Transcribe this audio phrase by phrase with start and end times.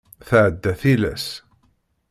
[0.27, 1.27] Tɛedda tilas.